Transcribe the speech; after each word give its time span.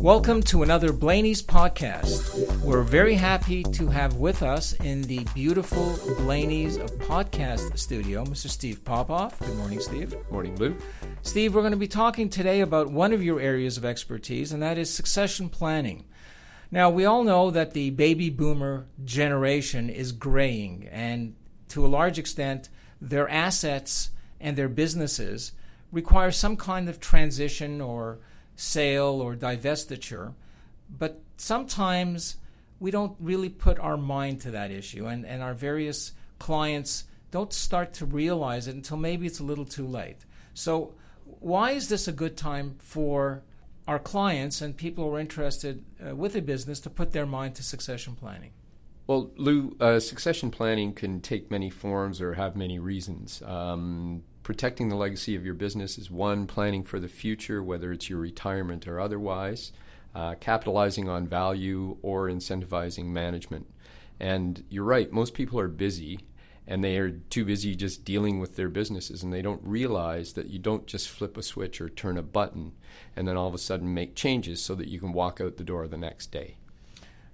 Welcome 0.00 0.42
to 0.44 0.62
another 0.62 0.94
Blaney's 0.94 1.42
podcast. 1.42 2.62
We're 2.62 2.80
very 2.80 3.12
happy 3.12 3.62
to 3.64 3.86
have 3.88 4.16
with 4.16 4.42
us 4.42 4.72
in 4.72 5.02
the 5.02 5.24
beautiful 5.34 5.98
Blaney's 6.20 6.78
podcast 6.78 7.78
studio 7.78 8.24
Mr. 8.24 8.48
Steve 8.48 8.82
Popoff. 8.82 9.38
Good 9.40 9.54
morning, 9.56 9.78
Steve. 9.78 10.16
Morning, 10.30 10.56
Lou. 10.56 10.74
Steve, 11.20 11.54
we're 11.54 11.60
going 11.60 11.72
to 11.72 11.76
be 11.76 11.86
talking 11.86 12.30
today 12.30 12.62
about 12.62 12.90
one 12.90 13.12
of 13.12 13.22
your 13.22 13.40
areas 13.40 13.76
of 13.76 13.84
expertise, 13.84 14.52
and 14.52 14.62
that 14.62 14.78
is 14.78 14.90
succession 14.90 15.50
planning. 15.50 16.06
Now, 16.70 16.88
we 16.88 17.04
all 17.04 17.22
know 17.22 17.50
that 17.50 17.74
the 17.74 17.90
baby 17.90 18.30
boomer 18.30 18.86
generation 19.04 19.90
is 19.90 20.12
graying, 20.12 20.88
and 20.90 21.34
to 21.68 21.84
a 21.84 21.88
large 21.88 22.18
extent, 22.18 22.70
their 23.02 23.28
assets 23.28 24.12
and 24.40 24.56
their 24.56 24.70
businesses 24.70 25.52
require 25.92 26.30
some 26.30 26.56
kind 26.56 26.88
of 26.88 27.00
transition 27.00 27.82
or 27.82 28.20
sale 28.60 29.22
or 29.22 29.34
divestiture. 29.34 30.34
But 30.98 31.20
sometimes 31.38 32.36
we 32.78 32.90
don't 32.90 33.16
really 33.18 33.48
put 33.48 33.78
our 33.78 33.96
mind 33.96 34.42
to 34.42 34.50
that 34.50 34.70
issue, 34.70 35.06
and, 35.06 35.24
and 35.24 35.42
our 35.42 35.54
various 35.54 36.12
clients 36.38 37.04
don't 37.30 37.52
start 37.52 37.94
to 37.94 38.04
realize 38.04 38.68
it 38.68 38.74
until 38.74 38.96
maybe 38.96 39.26
it's 39.26 39.40
a 39.40 39.44
little 39.44 39.64
too 39.64 39.86
late. 39.86 40.18
So, 40.52 40.92
why 41.24 41.70
is 41.70 41.88
this 41.88 42.08
a 42.08 42.12
good 42.12 42.36
time 42.36 42.74
for 42.78 43.42
our 43.86 43.98
clients 43.98 44.60
and 44.60 44.76
people 44.76 45.04
who 45.04 45.14
are 45.14 45.20
interested 45.20 45.84
uh, 46.04 46.14
with 46.14 46.34
a 46.36 46.42
business 46.42 46.80
to 46.80 46.90
put 46.90 47.12
their 47.12 47.26
mind 47.26 47.54
to 47.54 47.62
succession 47.62 48.14
planning? 48.14 48.50
Well, 49.06 49.30
Lou, 49.36 49.76
uh, 49.80 50.00
succession 50.00 50.50
planning 50.50 50.92
can 50.92 51.20
take 51.20 51.50
many 51.50 51.70
forms 51.70 52.20
or 52.20 52.34
have 52.34 52.56
many 52.56 52.78
reasons. 52.78 53.42
Um, 53.42 54.22
protecting 54.50 54.88
the 54.88 54.96
legacy 54.96 55.36
of 55.36 55.44
your 55.44 55.54
business 55.54 55.96
is 55.96 56.10
one, 56.10 56.44
planning 56.44 56.82
for 56.82 56.98
the 56.98 57.06
future, 57.06 57.62
whether 57.62 57.92
it's 57.92 58.10
your 58.10 58.18
retirement 58.18 58.88
or 58.88 58.98
otherwise, 58.98 59.70
uh, 60.12 60.34
capitalizing 60.40 61.08
on 61.08 61.24
value 61.24 61.96
or 62.02 62.28
incentivizing 62.28 63.04
management. 63.04 63.64
And 64.18 64.64
you're 64.68 64.82
right, 64.82 65.12
most 65.12 65.34
people 65.34 65.60
are 65.60 65.68
busy 65.68 66.18
and 66.66 66.82
they 66.82 66.98
are 66.98 67.12
too 67.12 67.44
busy 67.44 67.76
just 67.76 68.04
dealing 68.04 68.40
with 68.40 68.56
their 68.56 68.68
businesses 68.68 69.22
and 69.22 69.32
they 69.32 69.40
don't 69.40 69.62
realize 69.62 70.32
that 70.32 70.50
you 70.50 70.58
don't 70.58 70.84
just 70.88 71.08
flip 71.08 71.36
a 71.36 71.44
switch 71.44 71.80
or 71.80 71.88
turn 71.88 72.18
a 72.18 72.22
button 72.22 72.72
and 73.14 73.28
then 73.28 73.36
all 73.36 73.46
of 73.46 73.54
a 73.54 73.58
sudden 73.58 73.94
make 73.94 74.16
changes 74.16 74.60
so 74.60 74.74
that 74.74 74.88
you 74.88 74.98
can 74.98 75.12
walk 75.12 75.40
out 75.40 75.58
the 75.58 75.62
door 75.62 75.86
the 75.86 75.96
next 75.96 76.32
day. 76.32 76.56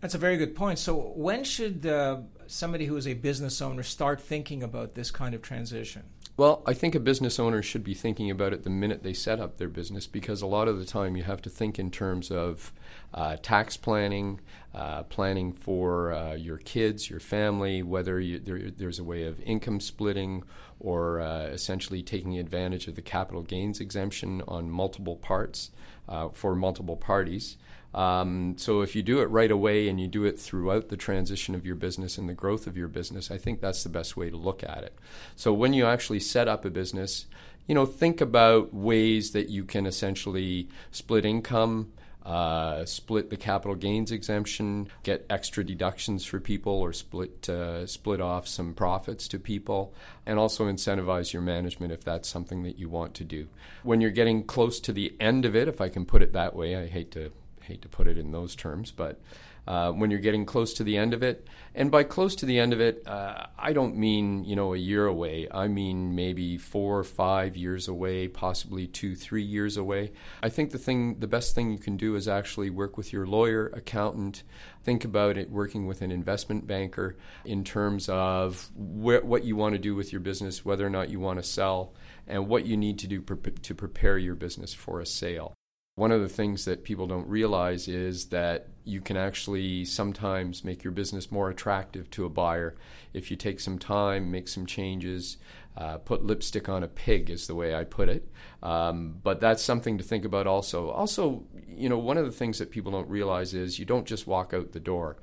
That's 0.03 0.14
a 0.14 0.19
very 0.19 0.36
good 0.36 0.55
point. 0.55 0.78
So, 0.78 0.95
when 1.17 1.45
should 1.45 1.86
uh, 1.86 2.19
somebody 2.47 2.84
who 2.84 2.97
is 2.98 3.08
a 3.08 3.14
business 3.14 3.62
owner 3.62 3.83
start 3.83 4.20
thinking 4.20 4.62
about 4.62 4.95
this 4.95 5.11
kind 5.11 5.34
of 5.34 5.41
transition? 5.41 6.03
Well, 6.39 6.62
I 6.67 6.75
think 6.75 6.95
a 6.95 7.01
business 7.01 7.41
owner 7.41 7.62
should 7.62 7.83
be 7.83 7.95
thinking 7.95 8.31
about 8.31 8.53
it 8.53 8.62
the 8.62 8.69
minute 8.69 9.03
they 9.03 9.15
set 9.15 9.41
up 9.41 9.56
their 9.56 9.70
business 9.70 10.06
because 10.06 10.42
a 10.42 10.47
lot 10.47 10.69
of 10.69 10.79
the 10.79 10.84
time 10.84 11.17
you 11.17 11.23
have 11.23 11.41
to 11.42 11.51
think 11.51 11.79
in 11.79 11.91
terms 11.91 12.31
of 12.31 12.75
uh, 13.15 13.37
tax 13.41 13.79
planning, 13.79 14.41
uh, 14.75 15.05
planning 15.05 15.51
for 15.51 16.12
uh, 16.12 16.34
your 16.34 16.59
kids, 16.59 17.09
your 17.09 17.20
family, 17.20 17.83
whether 17.83 18.20
you, 18.20 18.39
there, 18.39 18.70
there's 18.70 18.98
a 18.98 19.05
way 19.05 19.25
of 19.25 19.41
income 19.41 19.81
splitting 19.81 20.45
or 20.79 21.20
uh, 21.20 21.45
essentially 21.45 22.03
taking 22.03 22.39
advantage 22.39 22.87
of 22.87 22.97
the 22.97 23.03
capital 23.03 23.41
gains 23.41 23.81
exemption 23.81 24.42
on 24.47 24.70
multiple 24.70 25.17
parts 25.17 25.70
uh, 26.07 26.29
for 26.29 26.55
multiple 26.55 26.97
parties. 26.97 27.57
Um, 27.95 28.56
so 28.59 28.83
if 28.83 28.95
you 28.95 29.03
do 29.03 29.20
it 29.20 29.27
right 29.27 29.51
away 29.51 29.89
and 29.89 29.98
you 29.98 30.06
do 30.06 30.25
it 30.25 30.39
throughout 30.39 30.89
the 30.89 30.97
transition 30.97 31.55
of 31.55 31.65
your 31.65 31.77
business 31.77 32.19
and 32.19 32.29
the 32.29 32.34
growth 32.34 32.67
of 32.67 32.77
your 32.77 32.89
business, 32.89 33.31
I 33.31 33.39
think 33.39 33.61
that's 33.61 33.83
the 33.83 33.89
best 33.89 34.17
way 34.17 34.29
to 34.29 34.37
look 34.37 34.62
at 34.62 34.84
it. 34.84 34.98
So 35.34 35.53
when 35.55 35.73
you 35.73 35.87
actually 35.87 36.20
set 36.20 36.47
up 36.47 36.64
a 36.64 36.70
business, 36.70 37.27
you 37.67 37.75
know, 37.75 37.87
think 37.87 38.20
about 38.20 38.75
ways 38.75 39.33
that 39.33 39.48
you 39.48 39.64
can 39.64 39.87
essentially 39.87 40.69
split 40.91 41.25
income. 41.25 41.92
Uh, 42.23 42.84
split 42.84 43.31
the 43.31 43.37
capital 43.37 43.77
gains 43.77 44.11
exemption, 44.11 44.89
get 45.05 45.25
extra 45.31 45.62
deductions 45.64 46.25
for 46.25 46.41
people, 46.41 46.73
or 46.73 46.92
split 46.92 47.48
uh, 47.48 47.87
split 47.87 48.20
off 48.20 48.48
some 48.48 48.75
profits 48.75 49.29
to 49.29 49.39
people, 49.39 49.95
and 50.27 50.36
also 50.36 50.64
incentivize 50.64 51.33
your 51.33 51.41
management 51.41 51.92
if 51.92 52.02
that's 52.02 52.29
something 52.29 52.64
that 52.64 52.80
you 52.80 52.89
want 52.89 53.14
to 53.14 53.23
do. 53.23 53.46
When 53.85 54.01
you're 54.01 54.11
getting 54.11 54.42
close 54.42 54.80
to 54.80 54.92
the 54.92 55.14
end 55.20 55.45
of 55.45 55.55
it, 55.55 55.69
if 55.69 55.80
I 55.80 55.89
can 55.89 56.05
put 56.05 56.20
it 56.20 56.33
that 56.33 56.57
way, 56.57 56.75
I 56.75 56.89
hate 56.89 57.13
to 57.13 57.30
hate 57.66 57.82
to 57.82 57.88
put 57.88 58.06
it 58.06 58.16
in 58.16 58.32
those 58.32 58.54
terms, 58.54 58.90
but 58.90 59.20
uh, 59.66 59.90
when 59.90 60.10
you're 60.10 60.20
getting 60.20 60.46
close 60.46 60.72
to 60.74 60.84
the 60.84 60.96
end 60.96 61.12
of 61.12 61.22
it, 61.24 61.48
and 61.74 61.90
by 61.90 62.04
close 62.04 62.36
to 62.36 62.46
the 62.46 62.58
end 62.58 62.72
of 62.72 62.80
it, 62.80 63.02
uh, 63.06 63.46
I 63.58 63.72
don't 63.72 63.96
mean 63.96 64.44
you 64.44 64.54
know 64.54 64.74
a 64.74 64.78
year 64.78 65.06
away. 65.06 65.48
I 65.50 65.66
mean 65.66 66.14
maybe 66.14 66.56
four 66.56 66.98
or 66.98 67.04
five 67.04 67.56
years 67.56 67.88
away, 67.88 68.28
possibly 68.28 68.86
two, 68.86 69.16
three 69.16 69.42
years 69.42 69.77
away. 69.77 70.12
I 70.42 70.50
think 70.50 70.70
the 70.70 70.78
thing, 70.78 71.18
the 71.18 71.27
best 71.27 71.54
thing 71.54 71.72
you 71.72 71.78
can 71.78 71.96
do 71.96 72.14
is 72.14 72.28
actually 72.28 72.70
work 72.70 72.96
with 72.96 73.12
your 73.12 73.27
lawyer, 73.27 73.66
accountant. 73.74 74.44
Think 74.84 75.04
about 75.04 75.36
it 75.36 75.50
working 75.50 75.86
with 75.86 76.00
an 76.00 76.12
investment 76.12 76.66
banker 76.68 77.16
in 77.44 77.64
terms 77.64 78.08
of 78.08 78.70
wh- 78.77 79.24
what 79.24 79.42
you 79.42 79.56
want 79.56 79.74
to 79.74 79.80
do 79.80 79.96
with 79.96 80.12
your 80.12 80.20
business, 80.20 80.64
whether 80.64 80.86
or 80.86 80.90
not 80.90 81.10
you 81.10 81.18
want 81.18 81.40
to 81.40 81.42
sell, 81.42 81.92
and 82.28 82.46
what 82.46 82.66
you 82.66 82.77
need 82.77 83.00
to 83.00 83.08
do 83.08 83.20
pre- 83.20 83.52
to 83.52 83.74
prepare 83.74 84.16
your 84.16 84.36
business 84.36 84.72
for 84.72 85.00
a 85.00 85.06
sale. 85.06 85.54
One 85.96 86.12
of 86.12 86.20
the 86.20 86.29
things 86.29 86.67
that 86.67 86.84
people 86.84 87.07
don't 87.07 87.27
realize 87.27 87.89
is 87.89 88.27
that 88.27 88.68
you 88.84 89.01
can 89.01 89.17
actually 89.17 89.86
sometimes 89.86 90.62
make 90.62 90.84
your 90.84 90.90
business 90.90 91.33
more 91.33 91.48
attractive 91.48 92.11
to 92.11 92.27
a 92.27 92.29
buyer 92.29 92.77
if 93.14 93.30
you 93.30 93.36
take 93.39 93.61
some 93.61 93.79
time, 93.79 94.30
make 94.30 94.46
some 94.46 94.67
changes, 94.67 95.39
uh, 95.74 95.96
put 95.96 96.23
lipstick 96.23 96.68
on 96.68 96.83
a 96.83 96.86
pig, 96.86 97.30
is 97.30 97.46
the 97.46 97.55
way 97.55 97.74
I 97.74 97.84
put 97.84 98.11
it. 98.11 98.29
Um, 98.62 99.20
but 99.23 99.40
that's 99.40 99.62
something 99.62 99.96
to 99.96 100.05
think 100.05 100.27
about 100.27 100.46
also. 100.46 100.90
Also, 100.90 101.45
you 101.67 101.89
know, 101.89 101.96
one 101.96 102.18
of 102.18 102.27
the 102.27 102.30
things 102.30 102.58
that 102.58 102.70
people 102.70 102.92
don't 102.92 103.08
realize 103.08 103.55
is 103.55 103.78
you 103.78 103.86
don't 103.86 104.07
just 104.07 104.27
walk 104.27 104.52
out 104.52 104.73
the 104.73 104.80
door. 104.80 105.17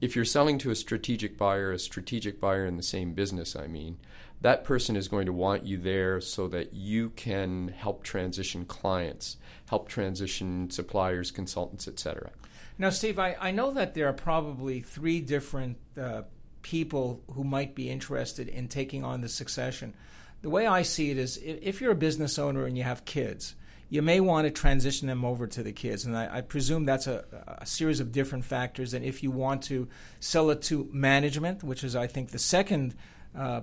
If 0.00 0.16
you're 0.16 0.24
selling 0.24 0.58
to 0.58 0.70
a 0.70 0.74
strategic 0.74 1.36
buyer, 1.36 1.72
a 1.72 1.78
strategic 1.78 2.40
buyer 2.40 2.64
in 2.64 2.76
the 2.76 2.82
same 2.82 3.12
business, 3.12 3.54
I 3.54 3.66
mean, 3.66 3.98
that 4.40 4.64
person 4.64 4.96
is 4.96 5.08
going 5.08 5.26
to 5.26 5.32
want 5.32 5.64
you 5.64 5.76
there 5.76 6.20
so 6.20 6.48
that 6.48 6.72
you 6.72 7.10
can 7.10 7.68
help 7.68 8.02
transition 8.02 8.64
clients, 8.64 9.36
help 9.68 9.88
transition 9.88 10.70
suppliers, 10.70 11.30
consultants, 11.30 11.86
etc. 11.86 12.30
Now, 12.78 12.88
Steve, 12.88 13.18
I, 13.18 13.36
I 13.38 13.50
know 13.50 13.72
that 13.72 13.94
there 13.94 14.08
are 14.08 14.14
probably 14.14 14.80
three 14.80 15.20
different 15.20 15.76
uh, 16.00 16.22
people 16.62 17.22
who 17.34 17.44
might 17.44 17.74
be 17.74 17.90
interested 17.90 18.48
in 18.48 18.68
taking 18.68 19.04
on 19.04 19.20
the 19.20 19.28
succession. 19.28 19.94
The 20.40 20.50
way 20.50 20.66
I 20.66 20.80
see 20.82 21.10
it 21.10 21.18
is 21.18 21.38
if 21.42 21.82
you're 21.82 21.92
a 21.92 21.96
business 21.96 22.38
owner 22.38 22.64
and 22.64 22.78
you 22.78 22.84
have 22.84 23.04
kids, 23.04 23.54
you 23.90 24.02
may 24.02 24.20
want 24.20 24.46
to 24.46 24.50
transition 24.52 25.08
them 25.08 25.24
over 25.24 25.48
to 25.48 25.62
the 25.64 25.72
kids. 25.72 26.06
And 26.06 26.16
I, 26.16 26.38
I 26.38 26.40
presume 26.42 26.84
that's 26.84 27.08
a, 27.08 27.24
a, 27.58 27.66
series 27.66 27.98
of 27.98 28.12
different 28.12 28.44
factors. 28.44 28.94
And 28.94 29.04
if 29.04 29.22
you 29.22 29.32
want 29.32 29.64
to 29.64 29.88
sell 30.20 30.50
it 30.50 30.62
to 30.62 30.88
management, 30.92 31.64
which 31.64 31.82
is, 31.82 31.96
I 31.96 32.06
think, 32.06 32.30
the 32.30 32.38
second 32.38 32.94
uh, 33.36 33.62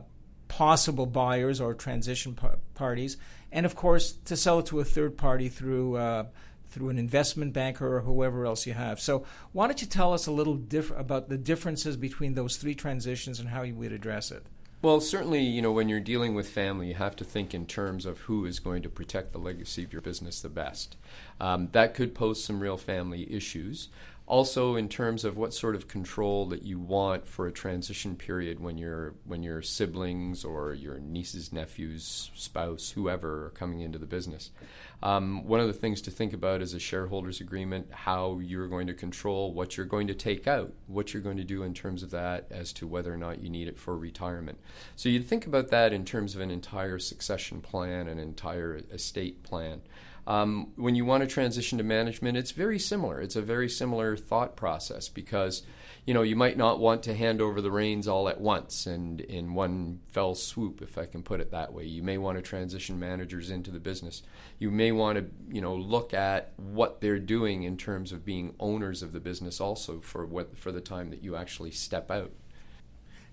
possible 0.49 1.05
buyers 1.05 1.61
or 1.61 1.73
transition 1.73 2.35
par- 2.35 2.59
parties, 2.75 3.17
and 3.53 3.65
of 3.65 3.75
course 3.75 4.11
to 4.25 4.35
sell 4.35 4.59
it 4.59 4.65
to 4.67 4.81
a 4.81 4.85
third 4.85 5.17
party 5.17 5.47
through 5.47 5.95
uh, 5.95 6.25
through 6.69 6.89
an 6.89 6.99
investment 6.99 7.53
banker 7.53 7.95
or 7.95 8.01
whoever 8.01 8.45
else 8.45 8.67
you 8.67 8.73
have. 8.73 8.99
So 8.99 9.25
why 9.53 9.67
don't 9.67 9.81
you 9.81 9.88
tell 9.88 10.13
us 10.13 10.27
a 10.27 10.31
little 10.31 10.55
diff- 10.55 10.91
about 10.91 11.29
the 11.29 11.38
differences 11.38 11.95
between 11.95 12.33
those 12.33 12.57
three 12.57 12.75
transitions 12.75 13.39
and 13.39 13.47
how 13.47 13.61
you 13.61 13.75
would 13.75 13.94
address 13.94 14.31
it? 14.31 14.45
Well, 14.79 15.01
certainly, 15.01 15.41
you 15.41 15.63
know, 15.63 15.71
when 15.71 15.89
you're 15.89 15.99
dealing 15.99 16.35
with 16.35 16.49
family, 16.49 16.89
you 16.89 16.93
have 16.93 17.15
to 17.15 17.23
think 17.23 17.55
in 17.55 17.65
terms 17.65 18.05
of 18.05 18.19
who 18.19 18.45
is 18.45 18.59
going 18.59 18.83
to 18.83 18.89
protect 18.89 19.31
the 19.31 19.39
legacy 19.39 19.83
of 19.83 19.91
your 19.91 20.03
business 20.03 20.39
the 20.39 20.49
best. 20.49 20.95
Um, 21.41 21.69
that 21.71 21.95
could 21.95 22.13
pose 22.13 22.43
some 22.43 22.59
real 22.59 22.77
family 22.77 23.31
issues. 23.33 23.89
Also, 24.27 24.75
in 24.75 24.89
terms 24.89 25.23
of 25.23 25.38
what 25.38 25.53
sort 25.53 25.73
of 25.73 25.88
control 25.88 26.45
that 26.47 26.61
you 26.61 26.77
want 26.77 27.25
for 27.25 27.47
a 27.47 27.51
transition 27.51 28.17
period 28.17 28.59
when 28.59 28.77
your 28.77 29.15
when 29.23 29.41
your 29.41 29.61
siblings 29.61 30.43
or 30.43 30.73
your 30.73 30.99
nieces, 30.99 31.53
nephews, 31.53 32.29
spouse, 32.35 32.89
whoever 32.91 33.45
are 33.45 33.51
coming 33.51 33.79
into 33.79 33.97
the 33.97 34.05
business. 34.05 34.51
Um, 35.01 35.45
one 35.47 35.61
of 35.61 35.67
the 35.67 35.73
things 35.73 36.01
to 36.01 36.11
think 36.11 36.33
about 36.33 36.61
is 36.61 36.73
a 36.73 36.79
shareholders 36.79 37.39
agreement, 37.39 37.88
how 37.91 38.39
you're 38.39 38.68
going 38.68 38.88
to 38.88 38.94
control 38.94 39.53
what 39.53 39.77
you're 39.77 39.85
going 39.85 40.07
to 40.07 40.13
take 40.13 40.45
out, 40.45 40.73
what 40.88 41.13
you're 41.13 41.23
going 41.23 41.38
to 41.38 41.45
do 41.45 41.63
in 41.63 41.73
terms 41.73 42.03
of 42.03 42.12
that 42.12 42.47
as 42.51 42.73
to 42.73 42.88
whether 42.88 43.13
or 43.13 43.18
not 43.18 43.41
you 43.41 43.50
need 43.50 43.69
it 43.69 43.80
for 43.80 43.97
retirement. 43.97 44.59
So 44.97 45.07
you'd 45.07 45.27
think 45.27 45.47
about 45.47 45.69
that 45.69 45.94
in 45.94 46.03
terms 46.03 46.35
of 46.35 46.41
an 46.41 46.51
entire 46.51 47.00
succession 47.00 47.62
plan, 47.62 48.07
an 48.07 48.19
entire 48.19 48.81
estate 48.91 49.44
plan. 49.44 49.83
Um, 50.27 50.74
when 50.75 50.94
you 50.95 51.06
want 51.06 51.21
to 51.21 51.27
transition 51.27 51.77
to 51.77 51.85
management, 51.85 52.38
it's 52.38 52.51
very 52.51 52.77
similar. 52.77 53.21
It's 53.21 53.38
a 53.38 53.41
very 53.41 53.69
similar 53.69 54.18
thought 54.18 54.57
process 54.57 55.07
because 55.07 55.63
you 56.06 56.13
know 56.13 56.21
you 56.21 56.35
might 56.35 56.57
not 56.57 56.79
want 56.79 57.03
to 57.03 57.15
hand 57.15 57.39
over 57.39 57.62
the 57.62 57.71
reins 57.71 58.09
all 58.09 58.27
at 58.27 58.41
once 58.41 58.85
and 58.85 59.21
in 59.21 59.53
one 59.53 60.01
fell 60.12 60.35
swoop, 60.35 60.81
if 60.81 60.97
I 60.97 61.06
can 61.06 61.24
put 61.24 61.39
it 61.39 61.51
that 61.51 61.71
way. 61.71 61.85
You 61.85 62.03
may 62.03 62.18
want 62.18 62.38
to 62.38 62.41
transition 62.41 63.00
managers 63.00 63.50
into 63.50 63.71
the 63.71 63.79
business. 63.79 64.21
You 64.59 64.69
may 64.69 64.91
want 64.91 65.18
to 65.18 65.25
you 65.50 65.62
know 65.62 65.75
look 65.75 66.13
at 66.13 66.51
what 66.57 67.00
they're 67.00 67.19
doing 67.19 67.63
in 67.63 67.77
terms 67.77 68.12
of 68.12 68.25
being 68.25 68.53
owners 68.59 69.01
of 69.01 69.13
the 69.13 69.21
business 69.21 69.62
also 69.62 70.01
for 70.01 70.25
what 70.25 70.57
for 70.57 70.73
the 70.73 70.81
time 70.81 71.09
that 71.12 71.23
you 71.23 71.38
actually 71.38 71.71
step 71.71 72.12
out. 72.12 72.31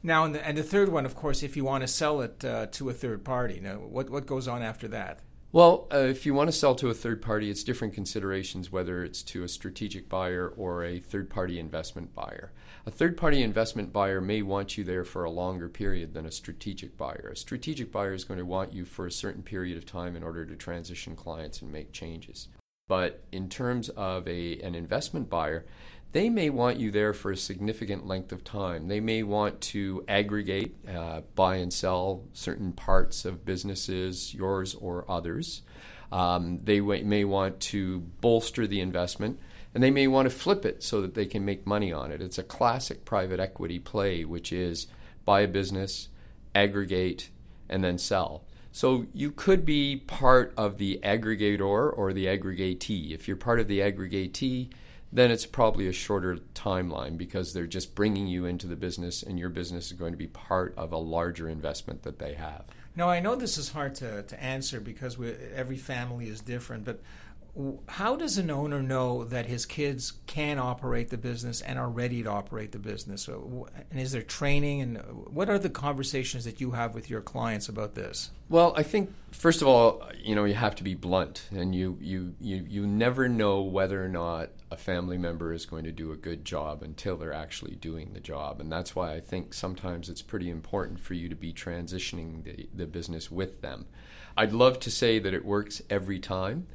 Now, 0.00 0.26
and 0.26 0.34
the, 0.36 0.46
and 0.46 0.56
the 0.56 0.62
third 0.62 0.90
one, 0.90 1.06
of 1.06 1.16
course, 1.16 1.42
if 1.42 1.56
you 1.56 1.64
want 1.64 1.82
to 1.82 1.88
sell 1.88 2.20
it 2.20 2.44
uh, 2.44 2.66
to 2.66 2.88
a 2.88 2.92
third 2.92 3.24
party. 3.24 3.58
Now, 3.58 3.78
what 3.78 4.10
what 4.10 4.26
goes 4.26 4.46
on 4.46 4.62
after 4.62 4.86
that? 4.88 5.18
Well, 5.54 5.86
uh, 5.94 5.98
if 5.98 6.26
you 6.26 6.34
want 6.34 6.48
to 6.48 6.52
sell 6.52 6.74
to 6.74 6.88
a 6.88 6.94
third 6.94 7.22
party, 7.22 7.48
it's 7.48 7.62
different 7.62 7.94
considerations 7.94 8.72
whether 8.72 9.04
it's 9.04 9.22
to 9.22 9.44
a 9.44 9.48
strategic 9.48 10.08
buyer 10.08 10.48
or 10.48 10.82
a 10.82 10.98
third 10.98 11.30
party 11.30 11.60
investment 11.60 12.12
buyer. 12.12 12.50
A 12.86 12.90
third 12.90 13.16
party 13.16 13.40
investment 13.40 13.92
buyer 13.92 14.20
may 14.20 14.42
want 14.42 14.76
you 14.76 14.82
there 14.82 15.04
for 15.04 15.22
a 15.22 15.30
longer 15.30 15.68
period 15.68 16.12
than 16.12 16.26
a 16.26 16.32
strategic 16.32 16.96
buyer. 16.96 17.30
A 17.32 17.36
strategic 17.36 17.92
buyer 17.92 18.14
is 18.14 18.24
going 18.24 18.38
to 18.38 18.44
want 18.44 18.72
you 18.72 18.84
for 18.84 19.06
a 19.06 19.12
certain 19.12 19.44
period 19.44 19.78
of 19.78 19.86
time 19.86 20.16
in 20.16 20.24
order 20.24 20.44
to 20.44 20.56
transition 20.56 21.14
clients 21.14 21.62
and 21.62 21.70
make 21.70 21.92
changes. 21.92 22.48
But 22.88 23.22
in 23.30 23.48
terms 23.48 23.90
of 23.90 24.26
a, 24.26 24.58
an 24.58 24.74
investment 24.74 25.30
buyer, 25.30 25.66
they 26.14 26.30
may 26.30 26.48
want 26.48 26.78
you 26.78 26.92
there 26.92 27.12
for 27.12 27.32
a 27.32 27.36
significant 27.36 28.06
length 28.06 28.30
of 28.30 28.44
time. 28.44 28.86
They 28.86 29.00
may 29.00 29.24
want 29.24 29.60
to 29.62 30.04
aggregate, 30.06 30.76
uh, 30.88 31.22
buy 31.34 31.56
and 31.56 31.72
sell 31.72 32.22
certain 32.32 32.72
parts 32.72 33.24
of 33.24 33.44
businesses, 33.44 34.32
yours 34.32 34.76
or 34.76 35.04
others. 35.10 35.62
Um, 36.12 36.60
they 36.62 36.78
w- 36.78 37.04
may 37.04 37.24
want 37.24 37.58
to 37.72 37.98
bolster 38.20 38.64
the 38.64 38.80
investment, 38.80 39.40
and 39.74 39.82
they 39.82 39.90
may 39.90 40.06
want 40.06 40.30
to 40.30 40.34
flip 40.34 40.64
it 40.64 40.84
so 40.84 41.00
that 41.02 41.14
they 41.14 41.26
can 41.26 41.44
make 41.44 41.66
money 41.66 41.92
on 41.92 42.12
it. 42.12 42.22
It's 42.22 42.38
a 42.38 42.44
classic 42.44 43.04
private 43.04 43.40
equity 43.40 43.80
play, 43.80 44.24
which 44.24 44.52
is 44.52 44.86
buy 45.24 45.40
a 45.40 45.48
business, 45.48 46.10
aggregate, 46.54 47.30
and 47.68 47.82
then 47.82 47.98
sell. 47.98 48.44
So 48.70 49.06
you 49.12 49.32
could 49.32 49.64
be 49.64 49.96
part 49.96 50.54
of 50.56 50.78
the 50.78 51.00
aggregator 51.02 51.92
or 51.92 52.12
the 52.12 52.26
aggregatee. 52.26 53.10
If 53.10 53.26
you're 53.26 53.36
part 53.36 53.58
of 53.58 53.66
the 53.66 53.80
aggregatee, 53.80 54.70
then 55.14 55.30
it's 55.30 55.46
probably 55.46 55.86
a 55.86 55.92
shorter 55.92 56.38
timeline 56.54 57.16
because 57.16 57.52
they're 57.52 57.68
just 57.68 57.94
bringing 57.94 58.26
you 58.26 58.46
into 58.46 58.66
the 58.66 58.74
business 58.74 59.22
and 59.22 59.38
your 59.38 59.48
business 59.48 59.86
is 59.86 59.92
going 59.92 60.12
to 60.12 60.18
be 60.18 60.26
part 60.26 60.74
of 60.76 60.92
a 60.92 60.98
larger 60.98 61.48
investment 61.48 62.02
that 62.02 62.18
they 62.18 62.34
have. 62.34 62.64
Now, 62.96 63.08
I 63.08 63.20
know 63.20 63.36
this 63.36 63.56
is 63.56 63.70
hard 63.70 63.94
to, 63.96 64.24
to 64.24 64.42
answer 64.42 64.80
because 64.80 65.16
every 65.54 65.76
family 65.76 66.28
is 66.28 66.40
different, 66.40 66.84
but 66.84 67.00
how 67.88 68.16
does 68.16 68.36
an 68.36 68.50
owner 68.50 68.82
know 68.82 69.22
that 69.24 69.46
his 69.46 69.64
kids 69.64 70.14
can 70.26 70.58
operate 70.58 71.10
the 71.10 71.16
business 71.16 71.60
and 71.60 71.78
are 71.78 71.88
ready 71.88 72.20
to 72.24 72.28
operate 72.28 72.72
the 72.72 72.80
business? 72.80 73.28
And 73.28 73.68
is 73.92 74.10
there 74.10 74.22
training? 74.22 74.80
And 74.80 74.98
uh, 74.98 75.02
what 75.02 75.48
are 75.48 75.58
the 75.58 75.70
conversations 75.70 76.44
that 76.46 76.60
you 76.60 76.72
have 76.72 76.94
with 76.94 77.08
your 77.08 77.20
clients 77.20 77.68
about 77.68 77.94
this? 77.94 78.30
Well, 78.48 78.74
I 78.76 78.82
think 78.82 79.14
first 79.30 79.62
of 79.62 79.68
all, 79.68 80.02
you 80.20 80.34
know, 80.34 80.44
you 80.44 80.54
have 80.54 80.74
to 80.76 80.84
be 80.84 80.94
blunt, 80.94 81.48
and 81.52 81.74
you 81.74 81.96
you 82.00 82.34
you 82.40 82.66
you 82.68 82.86
never 82.88 83.28
know 83.28 83.62
whether 83.62 84.04
or 84.04 84.08
not 84.08 84.50
a 84.72 84.76
family 84.76 85.16
member 85.16 85.52
is 85.52 85.64
going 85.64 85.84
to 85.84 85.92
do 85.92 86.10
a 86.10 86.16
good 86.16 86.44
job 86.44 86.82
until 86.82 87.16
they're 87.16 87.32
actually 87.32 87.76
doing 87.76 88.14
the 88.14 88.20
job, 88.20 88.60
and 88.60 88.70
that's 88.70 88.96
why 88.96 89.14
I 89.14 89.20
think 89.20 89.54
sometimes 89.54 90.08
it's 90.08 90.22
pretty 90.22 90.50
important 90.50 90.98
for 90.98 91.14
you 91.14 91.28
to 91.28 91.36
be 91.36 91.52
transitioning 91.52 92.42
the 92.42 92.68
the 92.74 92.86
business 92.86 93.30
with 93.30 93.60
them. 93.60 93.86
I'd 94.36 94.52
love 94.52 94.80
to 94.80 94.90
say 94.90 95.20
that 95.20 95.32
it 95.32 95.44
works 95.44 95.80
every 95.88 96.18
time 96.18 96.66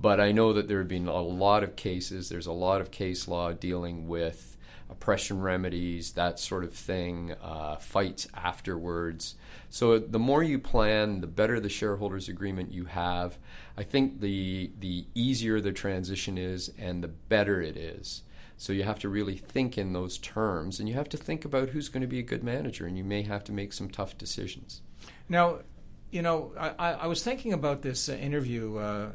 but 0.00 0.20
I 0.20 0.32
know 0.32 0.52
that 0.52 0.66
there 0.66 0.78
have 0.78 0.88
been 0.88 1.08
a 1.08 1.20
lot 1.20 1.62
of 1.62 1.76
cases. 1.76 2.28
There's 2.28 2.46
a 2.46 2.52
lot 2.52 2.80
of 2.80 2.90
case 2.90 3.28
law 3.28 3.52
dealing 3.52 4.08
with 4.08 4.56
oppression 4.90 5.40
remedies, 5.40 6.12
that 6.12 6.38
sort 6.38 6.64
of 6.64 6.72
thing, 6.72 7.34
uh, 7.42 7.76
fights 7.76 8.26
afterwards. 8.34 9.36
So 9.68 9.98
the 9.98 10.18
more 10.18 10.42
you 10.42 10.58
plan, 10.58 11.20
the 11.20 11.26
better 11.26 11.60
the 11.60 11.68
shareholders 11.68 12.28
agreement 12.28 12.72
you 12.72 12.86
have. 12.86 13.38
I 13.76 13.82
think 13.84 14.20
the 14.20 14.72
the 14.78 15.06
easier 15.14 15.60
the 15.60 15.72
transition 15.72 16.36
is, 16.36 16.72
and 16.78 17.04
the 17.04 17.08
better 17.08 17.62
it 17.62 17.76
is. 17.76 18.22
So 18.56 18.72
you 18.72 18.82
have 18.82 18.98
to 18.98 19.08
really 19.08 19.36
think 19.36 19.78
in 19.78 19.92
those 19.92 20.18
terms, 20.18 20.80
and 20.80 20.88
you 20.88 20.94
have 20.94 21.08
to 21.10 21.16
think 21.16 21.44
about 21.44 21.70
who's 21.70 21.88
going 21.88 22.02
to 22.02 22.06
be 22.06 22.18
a 22.18 22.22
good 22.22 22.44
manager, 22.44 22.86
and 22.86 22.98
you 22.98 23.04
may 23.04 23.22
have 23.22 23.42
to 23.44 23.52
make 23.52 23.72
some 23.72 23.88
tough 23.88 24.18
decisions. 24.18 24.82
Now, 25.28 25.60
you 26.10 26.20
know, 26.20 26.52
I, 26.58 26.92
I 26.92 27.06
was 27.06 27.22
thinking 27.22 27.52
about 27.52 27.82
this 27.82 28.08
uh, 28.08 28.12
interview 28.14 28.76
uh, 28.76 29.12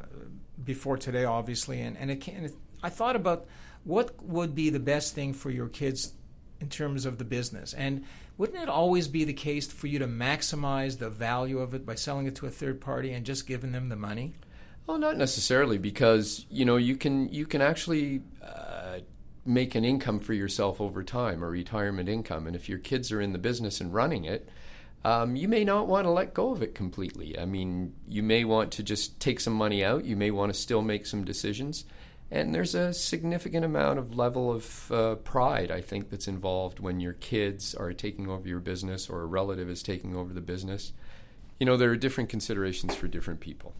before 0.62 0.96
today, 0.96 1.24
obviously, 1.24 1.80
and 1.80 1.96
and, 1.96 2.10
it, 2.10 2.26
and 2.28 2.46
it, 2.46 2.54
I 2.82 2.88
thought 2.88 3.16
about 3.16 3.46
what 3.84 4.22
would 4.22 4.54
be 4.54 4.70
the 4.70 4.80
best 4.80 5.14
thing 5.14 5.32
for 5.32 5.50
your 5.50 5.68
kids 5.68 6.12
in 6.60 6.68
terms 6.68 7.04
of 7.06 7.18
the 7.18 7.24
business, 7.24 7.74
and 7.74 8.04
wouldn't 8.38 8.62
it 8.62 8.68
always 8.68 9.08
be 9.08 9.24
the 9.24 9.32
case 9.32 9.66
for 9.66 9.86
you 9.86 9.98
to 9.98 10.06
maximize 10.06 10.98
the 10.98 11.10
value 11.10 11.58
of 11.58 11.74
it 11.74 11.86
by 11.86 11.94
selling 11.94 12.26
it 12.26 12.34
to 12.36 12.46
a 12.46 12.50
third 12.50 12.80
party 12.80 13.12
and 13.12 13.24
just 13.24 13.46
giving 13.46 13.72
them 13.72 13.88
the 13.88 13.96
money? 13.96 14.34
Well, 14.86 14.98
not 14.98 15.16
necessarily, 15.16 15.78
because 15.78 16.46
you 16.50 16.64
know 16.64 16.76
you 16.76 16.96
can 16.96 17.28
you 17.32 17.46
can 17.46 17.60
actually. 17.60 18.22
Uh, 18.42 19.00
make 19.48 19.76
an 19.76 19.84
income 19.84 20.18
for 20.18 20.32
yourself 20.32 20.80
over 20.80 21.04
time, 21.04 21.42
a 21.42 21.46
retirement 21.46 22.08
income. 22.08 22.46
And 22.46 22.56
if 22.56 22.68
your 22.68 22.78
kids 22.78 23.12
are 23.12 23.20
in 23.20 23.32
the 23.32 23.38
business 23.38 23.80
and 23.80 23.94
running 23.94 24.24
it, 24.24 24.48
um, 25.06 25.36
you 25.36 25.46
may 25.46 25.62
not 25.62 25.86
want 25.86 26.04
to 26.04 26.10
let 26.10 26.34
go 26.34 26.50
of 26.50 26.62
it 26.62 26.74
completely. 26.74 27.38
I 27.38 27.44
mean, 27.44 27.94
you 28.08 28.24
may 28.24 28.42
want 28.42 28.72
to 28.72 28.82
just 28.82 29.20
take 29.20 29.38
some 29.38 29.52
money 29.52 29.84
out. 29.84 30.04
You 30.04 30.16
may 30.16 30.32
want 30.32 30.52
to 30.52 30.58
still 30.58 30.82
make 30.82 31.06
some 31.06 31.24
decisions. 31.24 31.84
And 32.28 32.52
there's 32.52 32.74
a 32.74 32.92
significant 32.92 33.64
amount 33.64 34.00
of 34.00 34.16
level 34.16 34.52
of 34.52 34.90
uh, 34.90 35.14
pride, 35.14 35.70
I 35.70 35.80
think, 35.80 36.10
that's 36.10 36.26
involved 36.26 36.80
when 36.80 36.98
your 36.98 37.12
kids 37.12 37.72
are 37.72 37.92
taking 37.92 38.28
over 38.28 38.48
your 38.48 38.58
business 38.58 39.08
or 39.08 39.22
a 39.22 39.26
relative 39.26 39.70
is 39.70 39.80
taking 39.80 40.16
over 40.16 40.34
the 40.34 40.40
business. 40.40 40.92
You 41.60 41.66
know, 41.66 41.76
there 41.76 41.90
are 41.90 41.96
different 41.96 42.28
considerations 42.28 42.96
for 42.96 43.06
different 43.06 43.38
people. 43.38 43.74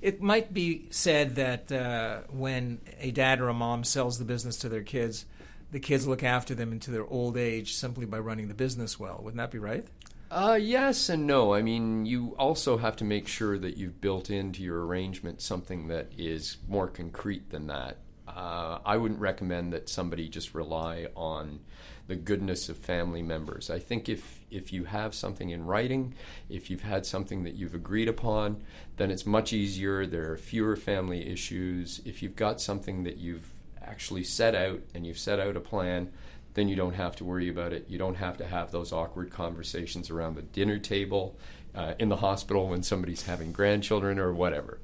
It 0.00 0.22
might 0.22 0.54
be 0.54 0.86
said 0.90 1.34
that 1.34 1.72
uh, 1.72 2.20
when 2.30 2.78
a 3.00 3.10
dad 3.10 3.40
or 3.40 3.48
a 3.48 3.54
mom 3.54 3.82
sells 3.82 4.20
the 4.20 4.24
business 4.24 4.56
to 4.58 4.68
their 4.68 4.84
kids, 4.84 5.26
the 5.72 5.80
kids 5.80 6.06
look 6.06 6.22
after 6.22 6.54
them 6.54 6.70
into 6.70 6.92
their 6.92 7.06
old 7.06 7.36
age 7.36 7.74
simply 7.74 8.06
by 8.06 8.20
running 8.20 8.46
the 8.46 8.54
business 8.54 9.00
well. 9.00 9.18
Wouldn't 9.20 9.38
that 9.38 9.50
be 9.50 9.58
right? 9.58 9.84
Uh, 10.30 10.56
yes 10.60 11.08
and 11.08 11.26
no. 11.26 11.52
I 11.54 11.62
mean, 11.62 12.06
you 12.06 12.36
also 12.38 12.78
have 12.78 12.94
to 12.96 13.04
make 13.04 13.26
sure 13.26 13.58
that 13.58 13.76
you've 13.76 14.00
built 14.00 14.30
into 14.30 14.62
your 14.62 14.86
arrangement 14.86 15.40
something 15.40 15.88
that 15.88 16.12
is 16.16 16.58
more 16.68 16.86
concrete 16.86 17.50
than 17.50 17.66
that. 17.66 17.96
Uh, 18.28 18.78
I 18.86 18.96
wouldn't 18.96 19.18
recommend 19.18 19.72
that 19.72 19.88
somebody 19.88 20.28
just 20.28 20.54
rely 20.54 21.08
on 21.16 21.60
the 22.06 22.14
goodness 22.14 22.68
of 22.68 22.76
family 22.76 23.22
members. 23.22 23.70
I 23.70 23.80
think 23.80 24.08
if 24.08 24.40
if 24.52 24.72
you 24.72 24.84
have 24.84 25.16
something 25.16 25.50
in 25.50 25.64
writing, 25.64 26.14
if 26.48 26.70
you've 26.70 26.82
had 26.82 27.06
something 27.06 27.42
that 27.42 27.54
you've 27.54 27.74
agreed 27.74 28.08
upon, 28.08 28.62
then 28.98 29.10
it's 29.10 29.26
much 29.26 29.52
easier. 29.52 30.06
There 30.06 30.30
are 30.32 30.36
fewer 30.36 30.76
family 30.76 31.28
issues. 31.28 32.00
If 32.04 32.22
you've 32.22 32.36
got 32.36 32.60
something 32.60 33.02
that 33.02 33.16
you've 33.16 33.50
actually 33.82 34.24
set 34.24 34.54
out 34.54 34.80
and 34.94 35.04
you've 35.04 35.18
set 35.18 35.40
out 35.40 35.56
a 35.56 35.60
plan, 35.60 36.12
then 36.54 36.68
you 36.68 36.76
don't 36.76 36.94
have 36.94 37.16
to 37.16 37.24
worry 37.24 37.48
about 37.48 37.72
it. 37.72 37.86
You 37.88 37.98
don't 37.98 38.16
have 38.16 38.36
to 38.38 38.46
have 38.46 38.70
those 38.70 38.92
awkward 38.92 39.30
conversations 39.30 40.10
around 40.10 40.34
the 40.34 40.42
dinner 40.42 40.78
table, 40.78 41.38
uh, 41.74 41.94
in 41.98 42.08
the 42.08 42.16
hospital 42.16 42.68
when 42.68 42.82
somebody's 42.82 43.26
having 43.26 43.52
grandchildren 43.52 44.18
or 44.18 44.32
whatever. 44.32 44.80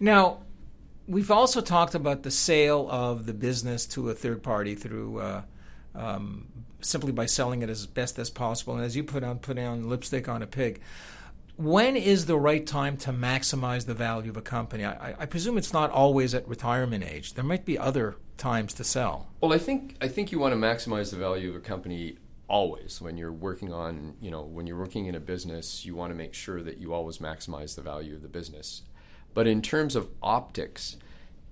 Now, 0.00 0.42
we've 1.06 1.30
also 1.30 1.60
talked 1.60 1.94
about 1.94 2.22
the 2.22 2.30
sale 2.30 2.88
of 2.90 3.26
the 3.26 3.34
business 3.34 3.86
to 3.86 4.10
a 4.10 4.14
third 4.14 4.42
party 4.42 4.74
through 4.74 5.20
uh, 5.20 5.42
um, 5.94 6.48
simply 6.80 7.12
by 7.12 7.26
selling 7.26 7.62
it 7.62 7.70
as 7.70 7.86
best 7.86 8.18
as 8.18 8.30
possible. 8.30 8.76
And 8.76 8.84
as 8.84 8.96
you 8.96 9.04
put 9.04 9.24
on 9.24 9.38
putting 9.38 9.64
on 9.64 9.88
lipstick 9.88 10.28
on 10.28 10.42
a 10.42 10.46
pig. 10.46 10.80
When 11.56 11.96
is 11.96 12.26
the 12.26 12.36
right 12.36 12.66
time 12.66 12.98
to 12.98 13.12
maximize 13.12 13.86
the 13.86 13.94
value 13.94 14.28
of 14.28 14.36
a 14.36 14.42
company? 14.42 14.84
I, 14.84 15.14
I 15.18 15.24
presume 15.24 15.56
it's 15.56 15.72
not 15.72 15.90
always 15.90 16.34
at 16.34 16.46
retirement 16.46 17.02
age. 17.02 17.32
There 17.32 17.44
might 17.44 17.64
be 17.64 17.78
other 17.78 18.16
times 18.36 18.74
to 18.74 18.84
sell. 18.84 19.28
Well, 19.40 19.52
I 19.52 19.58
think 19.58 19.96
I 20.00 20.08
think 20.08 20.32
you 20.32 20.38
want 20.38 20.52
to 20.52 20.60
maximize 20.60 21.10
the 21.10 21.16
value 21.16 21.50
of 21.50 21.56
a 21.56 21.60
company 21.60 22.16
always 22.48 23.00
when 23.00 23.16
you're 23.16 23.32
working 23.32 23.72
on 23.72 24.14
you 24.20 24.30
know 24.30 24.42
when 24.42 24.66
you're 24.66 24.78
working 24.78 25.06
in 25.06 25.14
a 25.14 25.20
business 25.20 25.84
you 25.84 25.94
want 25.96 26.10
to 26.10 26.14
make 26.14 26.32
sure 26.32 26.62
that 26.62 26.78
you 26.78 26.92
always 26.92 27.18
maximize 27.18 27.74
the 27.74 27.82
value 27.82 28.14
of 28.14 28.22
the 28.22 28.28
business 28.28 28.82
but 29.34 29.46
in 29.46 29.60
terms 29.60 29.96
of 29.96 30.08
optics 30.22 30.96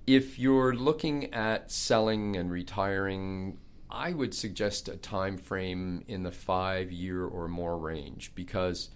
if 0.07 0.39
you're 0.39 0.75
looking 0.75 1.33
at 1.35 1.71
selling 1.71 2.37
and 2.37 2.53
retiring 2.53 3.59
i 3.91 4.13
would 4.13 4.33
suggest 4.33 4.89
a 4.89 4.97
time 4.97 5.37
frame 5.37 6.05
in 6.07 6.23
the 6.23 6.31
5 6.31 6.93
year 6.93 7.25
or 7.25 7.49
more 7.49 7.77
range 7.77 8.31
because 8.37 8.91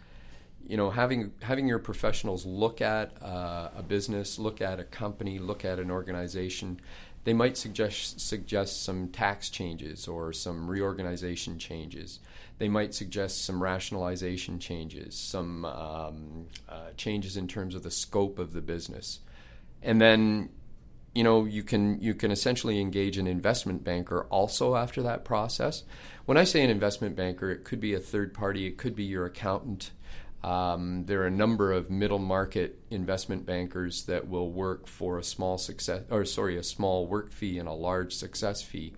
you 0.69 0.77
know 0.77 0.91
having 0.91 1.33
having 1.43 1.67
your 1.67 1.81
professionals 1.81 2.47
look 2.47 2.81
at 2.81 3.21
uh, 3.23 3.71
a 3.77 3.83
business 3.83 4.39
look 4.39 4.61
at 4.61 4.79
a 4.79 4.85
company 4.85 5.41
look 5.41 5.65
at 5.65 5.81
an 5.81 5.91
organization 5.91 6.81
they 7.25 7.35
might 7.35 7.57
suggest 7.57 8.21
suggest 8.21 8.83
some 8.83 9.09
tax 9.09 9.51
changes 9.51 10.09
or 10.09 10.33
some 10.33 10.69
reorganization 10.69 11.59
changes. 11.59 12.21
They 12.59 12.69
might 12.69 12.95
suggest 12.95 13.45
some 13.45 13.63
rationalization 13.63 14.59
changes, 14.59 15.15
some 15.15 15.65
um, 15.65 16.47
uh, 16.69 16.91
changes 16.97 17.37
in 17.37 17.47
terms 17.47 17.75
of 17.75 17.83
the 17.83 17.91
scope 17.91 18.39
of 18.39 18.53
the 18.53 18.61
business, 18.61 19.21
and 19.83 20.01
then 20.01 20.51
you 21.15 21.23
know 21.23 21.45
you 21.45 21.63
can 21.63 22.01
you 22.01 22.15
can 22.15 22.31
essentially 22.31 22.81
engage 22.81 23.19
an 23.19 23.27
investment 23.27 23.85
banker 23.85 24.27
also 24.31 24.77
after 24.77 25.03
that 25.03 25.25
process. 25.25 25.85
When 26.25 26.37
I 26.37 26.45
say 26.45 26.63
an 26.63 26.71
investment 26.71 27.17
banker, 27.17 27.51
it 27.51 27.65
could 27.65 27.81
be 27.81 27.95
a 27.95 28.01
third 28.01 28.35
party, 28.35 28.67
it 28.67 28.77
could 28.77 28.95
be 28.95 29.05
your 29.05 29.25
accountant, 29.25 29.93
um, 30.43 31.05
there 31.07 31.23
are 31.23 31.27
a 31.27 31.31
number 31.31 31.73
of 31.73 31.91
middle 31.91 32.19
market 32.19 32.79
investment 32.91 33.45
bankers 33.45 34.05
that 34.05 34.29
will 34.29 34.51
work 34.51 34.87
for 34.87 35.19
a 35.19 35.25
small 35.25 35.59
success, 35.59 36.03
or 36.11 36.25
sorry, 36.25 36.57
a 36.57 36.63
small 36.63 37.07
work 37.07 37.33
fee 37.33 37.59
and 37.59 37.69
a 37.69 37.73
large 37.73 38.15
success 38.15 38.63
fee. 38.63 38.95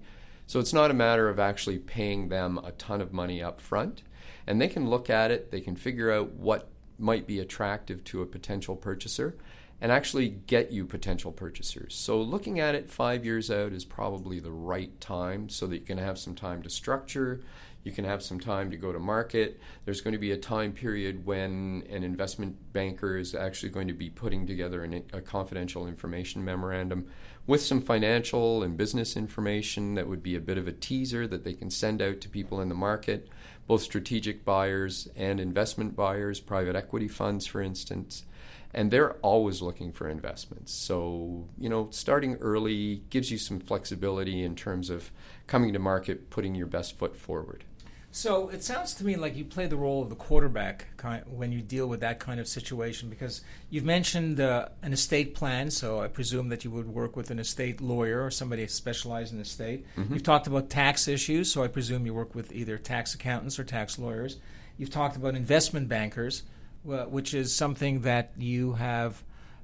So 0.47 0.61
it's 0.61 0.73
not 0.73 0.91
a 0.91 0.95
matter 0.95 1.29
of 1.29 1.39
actually 1.39 1.79
paying 1.79 2.29
them 2.29 2.59
a 2.59 2.73
ton 2.73 3.01
of 3.01 3.13
money 3.13 3.43
up 3.43 3.61
front, 3.61 4.03
and 4.47 4.61
they 4.61 4.69
can 4.69 4.91
look 4.91 5.09
at 5.09 5.31
it, 5.31 5.51
they 5.51 5.61
can 5.61 5.77
figure 5.77 6.11
out 6.11 6.33
what 6.33 6.69
might 6.99 7.27
be 7.27 7.39
attractive 7.39 8.05
to 8.05 8.21
a 8.21 8.27
potential 8.27 8.77
purchaser, 8.77 9.37
and 9.81 9.91
actually 9.91 10.29
get 10.29 10.71
you 10.71 10.85
potential 10.85 11.33
purchasers. 11.33 11.95
So, 11.95 12.21
looking 12.21 12.61
at 12.61 12.75
it 12.75 12.91
five 12.91 13.25
years 13.25 13.51
out 13.51 13.73
is 13.73 13.85
probably 13.85 14.39
the 14.41 14.51
right 14.51 15.01
time 15.01 15.49
so 15.49 15.67
that 15.69 15.77
you 15.77 15.87
can 15.87 15.99
have 15.99 16.19
some 16.19 16.35
time 16.35 16.63
to 16.63 16.71
structure, 16.71 17.41
you 17.85 17.93
can 17.93 18.05
have 18.05 18.23
some 18.23 18.39
time 18.39 18.71
to 18.71 18.77
go 18.77 18.93
to 18.93 18.99
market. 18.99 19.61
There's 19.85 20.01
going 20.01 20.13
to 20.13 20.19
be 20.19 20.33
a 20.33 20.37
time 20.37 20.73
period 20.73 21.25
when 21.25 21.85
an 21.89 22.05
investment 22.05 22.73
banker 22.73 23.17
is 23.17 23.35
actually 23.35 23.71
going 23.71 23.89
to 23.89 23.95
be 23.95 24.11
putting 24.11 24.47
together 24.47 24.85
an, 24.85 25.03
a 25.13 25.21
confidential 25.21 25.87
information 25.87 26.45
memorandum 26.45 27.09
with 27.47 27.63
some 27.63 27.81
financial 27.81 28.63
and 28.63 28.77
business 28.77 29.17
information 29.17 29.95
that 29.95 30.09
would 30.09 30.23
be 30.23 30.37
a 30.37 30.41
bit 30.41 30.59
of 30.59 30.69
a 30.69 30.73
teaser 30.73 31.27
that 31.27 31.45
they 31.45 31.55
can 31.55 31.71
send 31.71 32.03
out 32.03 32.21
to 32.21 32.29
people 32.29 32.61
in 32.61 32.69
the 32.69 32.75
market, 32.75 33.29
both 33.67 33.83
strategic 33.83 34.45
buyers 34.45 35.09
and 35.17 35.41
investment 35.41 35.97
buyers, 35.97 36.39
private 36.39 36.77
equity 36.77 37.09
funds, 37.09 37.47
for 37.47 37.63
instance 37.63 38.25
and 38.73 38.91
they're 38.91 39.15
always 39.15 39.61
looking 39.61 39.93
for 39.93 40.09
investments. 40.09 40.73
So, 40.73 41.49
you 41.59 41.69
know, 41.69 41.89
starting 41.91 42.37
early 42.37 43.03
gives 43.11 43.31
you 43.31 43.39
some 43.39 43.59
flexibility 43.59 44.45
in 44.45 44.55
terms 44.55 44.91
of 44.91 45.11
coming 45.47 45.73
to 45.73 45.79
market, 45.79 46.31
putting 46.31 46.55
your 46.55 46.67
best 46.67 46.97
foot 46.97 47.17
forward. 47.17 47.65
So 48.13 48.49
it 48.49 48.65
sounds 48.65 48.95
to 48.95 49.05
me 49.05 49.15
like 49.15 49.37
you 49.37 49.45
play 49.45 49.67
the 49.67 49.77
role 49.77 50.03
of 50.03 50.09
the 50.09 50.17
quarterback 50.17 50.89
when 51.29 51.53
you 51.53 51.63
deal 51.63 51.87
with 51.87 52.01
that 52.01 52.19
kind 52.19 52.41
of 52.41 52.49
situation 52.49 53.09
because 53.09 53.43
you've 53.71 53.85
mentioned 53.85 54.41
uh, 54.41 54.67
an 54.83 54.93
estate 54.93 55.35
plan, 55.35 55.71
so 55.71 56.01
I 56.01 56.09
presume 56.09 56.49
that 56.49 56.65
you 56.65 56.73
would 56.73 56.89
work 56.89 57.15
with 57.15 57.31
an 57.31 57.39
estate 57.39 57.81
lawyer 57.81 58.25
or 58.25 58.31
somebody 58.31 58.67
specialized 58.67 59.33
in 59.33 59.41
estate. 59.41 59.87
Mm-hmm. 59.97 60.15
You've 60.15 60.25
talked 60.25 60.49
about 60.49 60.71
tax 60.71 61.07
issues, 61.07 61.53
so 61.53 61.63
I 61.63 61.69
presume 61.69 62.05
you 62.05 62.13
work 62.13 62.35
with 62.35 62.53
either 62.53 62.79
tax 62.79 63.15
accountants 63.15 63.61
or 63.61 63.65
tax 63.65 63.97
lawyers. 63.97 64.39
You've 64.77 64.91
talked 64.91 65.15
about 65.15 65.37
investment 65.37 65.89
bankers, 65.89 66.43
which 66.83 67.33
is 67.33 67.55
something 67.55 68.01
that 68.01 68.33
you 68.37 68.73
have 68.73 69.23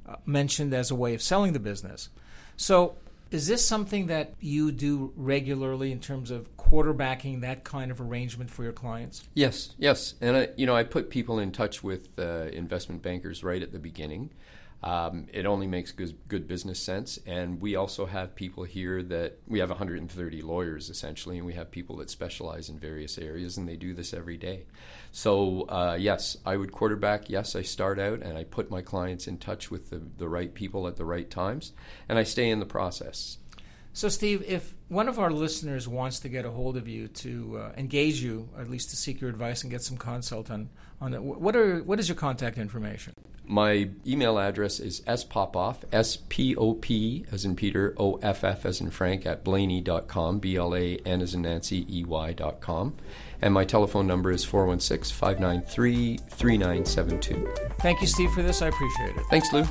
uh, 0.08 0.16
mentioned 0.24 0.72
as 0.72 0.92
a 0.92 0.94
way 0.94 1.14
of 1.14 1.22
selling 1.22 1.52
the 1.52 1.58
business. 1.58 2.10
So 2.56 2.96
is 3.30 3.48
this 3.48 3.66
something 3.66 4.06
that 4.06 4.34
you 4.40 4.70
do 4.70 5.12
regularly 5.16 5.90
in 5.90 5.98
terms 5.98 6.30
of 6.30 6.55
quarterbacking 6.66 7.42
that 7.42 7.64
kind 7.64 7.90
of 7.90 8.00
arrangement 8.00 8.50
for 8.50 8.64
your 8.64 8.72
clients? 8.72 9.28
Yes, 9.34 9.74
yes, 9.78 10.14
and 10.20 10.36
I, 10.36 10.48
you 10.56 10.66
know, 10.66 10.74
I 10.74 10.82
put 10.82 11.10
people 11.10 11.38
in 11.38 11.52
touch 11.52 11.82
with 11.82 12.08
uh, 12.18 12.48
investment 12.52 13.02
bankers 13.02 13.44
right 13.44 13.62
at 13.62 13.72
the 13.72 13.78
beginning. 13.78 14.30
Um, 14.82 15.26
it 15.32 15.46
only 15.46 15.66
makes 15.66 15.90
good, 15.90 16.16
good 16.28 16.46
business 16.46 16.78
sense. 16.78 17.18
And 17.26 17.60
we 17.60 17.76
also 17.76 18.06
have 18.06 18.34
people 18.34 18.64
here 18.64 19.02
that 19.04 19.38
we 19.46 19.58
have 19.58 19.70
130 19.70 20.42
lawyers 20.42 20.90
essentially, 20.90 21.38
and 21.38 21.46
we 21.46 21.54
have 21.54 21.70
people 21.70 21.96
that 21.96 22.10
specialize 22.10 22.68
in 22.68 22.78
various 22.78 23.18
areas, 23.18 23.56
and 23.56 23.66
they 23.66 23.76
do 23.76 23.94
this 23.94 24.12
every 24.12 24.36
day. 24.36 24.66
So, 25.12 25.62
uh, 25.62 25.96
yes, 25.98 26.36
I 26.44 26.56
would 26.56 26.72
quarterback. 26.72 27.30
Yes, 27.30 27.56
I 27.56 27.62
start 27.62 27.98
out 27.98 28.20
and 28.20 28.36
I 28.36 28.44
put 28.44 28.70
my 28.70 28.82
clients 28.82 29.26
in 29.26 29.38
touch 29.38 29.70
with 29.70 29.90
the, 29.90 30.02
the 30.18 30.28
right 30.28 30.52
people 30.52 30.86
at 30.86 30.96
the 30.96 31.04
right 31.04 31.28
times, 31.28 31.72
and 32.08 32.18
I 32.18 32.22
stay 32.22 32.50
in 32.50 32.60
the 32.60 32.66
process. 32.66 33.38
So, 33.96 34.10
Steve, 34.10 34.44
if 34.46 34.74
one 34.88 35.08
of 35.08 35.18
our 35.18 35.30
listeners 35.30 35.88
wants 35.88 36.20
to 36.20 36.28
get 36.28 36.44
a 36.44 36.50
hold 36.50 36.76
of 36.76 36.86
you 36.86 37.08
to 37.08 37.56
uh, 37.56 37.72
engage 37.78 38.22
you, 38.22 38.46
or 38.54 38.60
at 38.60 38.68
least 38.68 38.90
to 38.90 38.96
seek 38.96 39.22
your 39.22 39.30
advice 39.30 39.62
and 39.62 39.70
get 39.70 39.80
some 39.80 39.96
consult 39.96 40.50
on, 40.50 40.68
on 41.00 41.14
it, 41.14 41.22
what 41.22 41.56
are 41.56 41.82
what 41.82 41.98
is 41.98 42.06
your 42.06 42.14
contact 42.14 42.58
information? 42.58 43.14
My 43.46 43.88
email 44.06 44.38
address 44.38 44.80
is 44.80 45.00
spopoff, 45.00 45.76
S 45.92 46.18
P 46.28 46.54
O 46.56 46.74
P 46.74 47.24
as 47.32 47.46
in 47.46 47.56
Peter, 47.56 47.94
O 47.96 48.16
F 48.16 48.44
F 48.44 48.66
as 48.66 48.82
in 48.82 48.90
Frank, 48.90 49.24
at 49.24 49.42
blaney.com, 49.42 50.40
B 50.40 50.56
L 50.56 50.74
A 50.76 50.98
N 51.06 51.22
as 51.22 51.32
in 51.32 51.40
Nancy, 51.40 51.86
E 51.88 52.04
Y.com. 52.04 52.94
And 53.40 53.54
my 53.54 53.64
telephone 53.64 54.06
number 54.06 54.30
is 54.30 54.44
416 54.44 55.16
593 55.16 56.18
3972. 56.18 57.48
Thank 57.80 58.02
you, 58.02 58.06
Steve, 58.06 58.30
for 58.32 58.42
this. 58.42 58.60
I 58.60 58.66
appreciate 58.66 59.16
it. 59.16 59.22
Thanks, 59.30 59.50
Lou. 59.54 59.64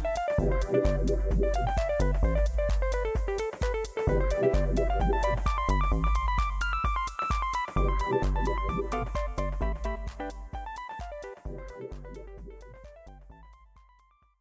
Música 4.15 4.64